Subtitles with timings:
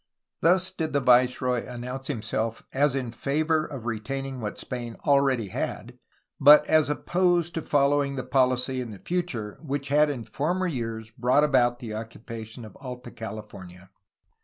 [0.39, 5.49] Thus did the viceroy announce himself as in favor of retain ing what Spain already
[5.49, 5.99] had,
[6.39, 11.11] but as opposed to following the policy in the future which had in former years
[11.11, 13.91] brought about the occupation of Alta California.